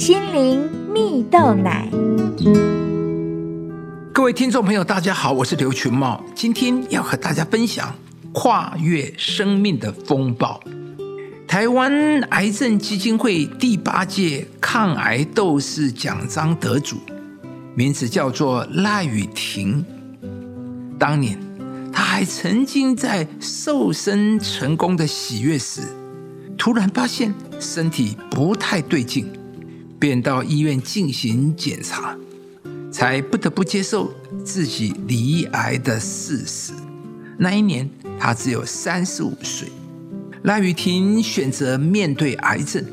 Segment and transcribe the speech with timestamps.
[0.00, 1.86] 心灵蜜豆奶。
[4.14, 7.94] 各位听众朋友，大家好，我是刘群茂，今天要和大家分享
[8.32, 10.58] 跨越生命的风暴。
[11.46, 16.96] 台湾癌症基金会第八届抗癌斗士奖章得主，
[17.74, 19.84] 名字叫做赖雨婷。
[20.98, 21.38] 当年，
[21.92, 25.82] 他还曾经在瘦身成功的喜悦时，
[26.56, 29.30] 突然发现身体不太对劲，
[30.00, 32.16] 便到医院进行检查。
[32.92, 34.12] 才不得不接受
[34.44, 36.72] 自己罹癌的事实。
[37.38, 39.68] 那一年，他只有三十五岁。
[40.42, 42.84] 赖雨婷选择面对癌症，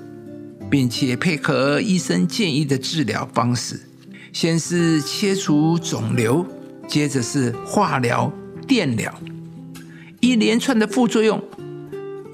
[0.70, 3.80] 并且配合医生建议的治疗方式，
[4.31, 6.45] 先是切除肿瘤，
[6.88, 8.31] 接着是化疗、
[8.67, 9.11] 电疗，
[10.19, 11.44] 一连串的副作用。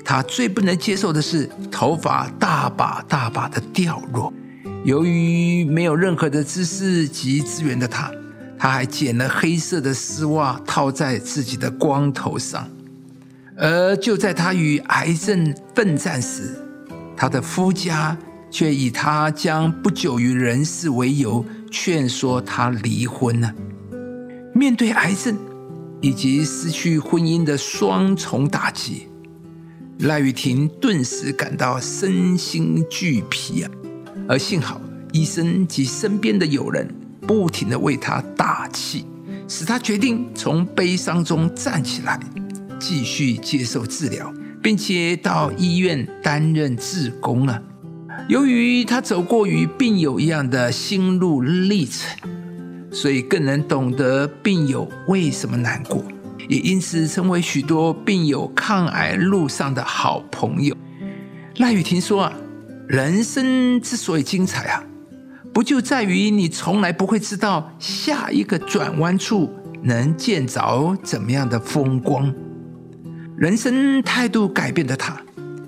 [0.04, 4.34] 他最不能接受的是头发大把大把的掉落。
[4.84, 8.12] 由于没有任何的知识及资源的他，
[8.60, 12.68] 他还剪了黑色的丝袜套在自己的光头上。
[13.55, 16.55] 而就在他与癌症奋战时，
[17.16, 18.18] 他的夫家
[18.52, 23.54] 却以他将不久于人世为由，劝说他离婚了。
[24.54, 25.38] 面对癌症
[26.02, 29.07] 以及失去婚姻的双重打击，
[30.00, 33.72] 赖雨婷顿时感到身心俱疲啊！
[34.28, 34.80] 而幸好，
[35.12, 36.88] 医生及身边的友人
[37.22, 39.06] 不停的为他打气，
[39.48, 42.20] 使他决定从悲伤中站起来，
[42.80, 47.62] 继续接受治疗，并且到医院担任志工了。
[48.30, 52.18] 由于他走过与病友一样的心路历程，
[52.91, 56.04] 所以更能懂得病友为什么难过，
[56.48, 60.76] 也因此成为许多病友抗癌路上的好朋友。
[61.58, 62.34] 赖雨婷说啊。
[62.87, 64.84] 人生之所以精彩啊，
[65.53, 69.50] 不就在于你从来不会知道下一个转弯处
[69.81, 72.33] 能见着怎么样的风光。
[73.38, 75.17] 人生态度改变的他，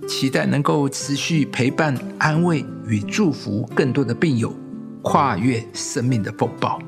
[0.07, 4.53] 期待能够持续陪伴、安慰与祝福更多的病友，
[5.01, 6.79] 跨越生命的风暴。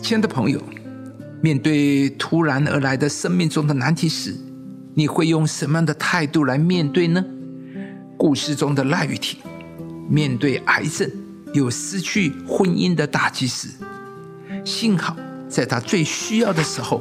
[0.00, 0.62] 亲爱的朋友，
[1.42, 4.34] 面对突然而来的生命中的难题时，
[4.94, 7.24] 你会用什么样的态度来面对呢？
[8.18, 9.38] 故事中的赖雨婷，
[10.08, 11.08] 面对癌症
[11.54, 13.68] 又失去婚姻的打击时，
[14.64, 15.16] 幸好
[15.48, 17.00] 在她最需要的时候，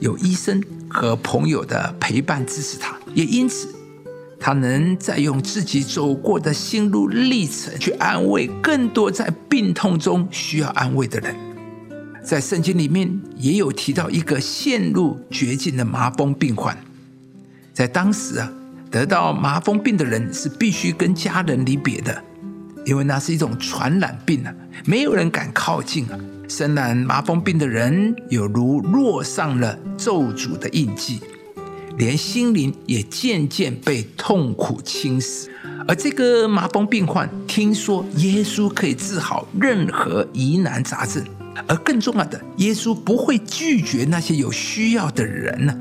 [0.00, 3.68] 有医生和朋友的陪伴支持她，也因此，
[4.40, 11.36] 她能再用自己走过的心路历程去安慰更多在病痛中需要安慰的人。
[12.24, 16.74] 在圣经里面也有提到一个陷入绝境的麻风病患，
[17.74, 18.50] 在当时啊。
[18.94, 22.22] 得到麻风病的人是必须跟家人离别的，
[22.86, 26.16] 因为那是一种传染病啊，没有人敢靠近啊。
[26.48, 31.18] 生染麻风病的人有如落上了咒诅的印记，
[31.98, 35.48] 连心灵也渐渐被痛苦侵蚀。
[35.88, 41.20] 而这个麻风病患听说耶稣可以治好任何疑难杂症，
[41.66, 45.76] 而更重要的，耶稣不会拒绝那些有需要的人呢。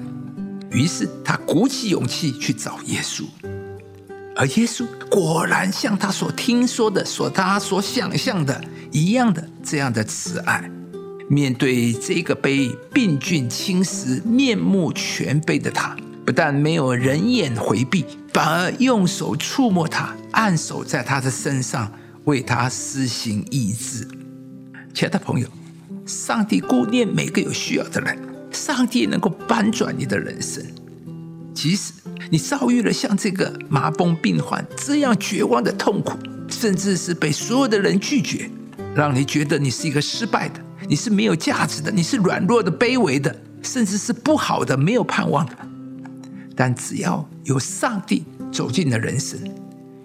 [0.73, 3.25] 于是他鼓起勇气去找耶稣，
[4.35, 8.59] 而耶稣果然像他所听说的、所他所想象的
[8.91, 10.67] 一样的这样的慈爱。
[11.29, 15.95] 面对这个被病菌侵蚀、面目全非的他，
[16.25, 21.91] 不但没有人眼回避，反而用手触摸他，按手在他的身上，
[22.25, 24.07] 为他施行医治。
[24.93, 25.47] 亲爱的朋友，
[26.05, 28.32] 上帝顾念每个有需要的人。
[28.53, 30.63] 上帝能够翻转你的人生，
[31.53, 31.91] 即使
[32.29, 38.49] 你遭遇了像这个麻风病患这样绝望的痛苦，甚至是被所有的人拒绝，
[38.95, 45.57] 让你觉得你是一个失败的，你是没有价值的，你是软弱的、卑微的，甚至是不好的、没有盼望的。
[46.55, 49.39] 但只要有上帝走进了人生，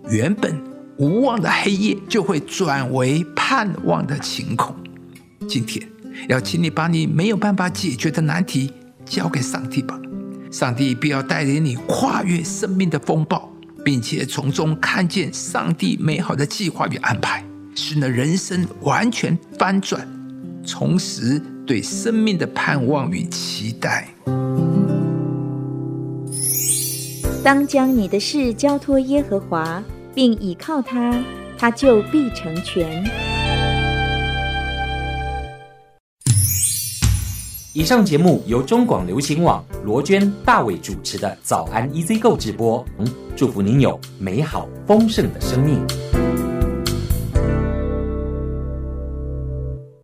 [0.08, 0.58] 原本
[0.96, 4.74] 无望的黑夜就会转为盼望的晴空。
[5.46, 5.86] 今天。
[6.26, 8.72] 要请你把你没有办法解决的难题
[9.04, 9.98] 交给上帝吧，
[10.50, 13.50] 上帝必要带领你跨越生命的风暴，
[13.84, 17.44] 并且从中看见上帝美好的计划与安排，
[17.74, 20.06] 使你的人生完全翻转，
[20.66, 24.08] 重拾对生命的盼望与期待。
[27.44, 29.82] 当将你的事交托耶和华，
[30.14, 31.16] 并倚靠他，
[31.56, 33.27] 他就必成全。
[37.74, 42.82] 以上节目由中广流行网罗娟、大伟主持的《早安 EZ 购》直播。
[42.98, 43.06] 嗯
[43.36, 46.27] 祝福您有美好丰盛的生命。